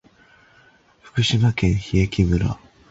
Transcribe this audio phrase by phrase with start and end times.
[1.03, 2.59] 福島県檜枝岐村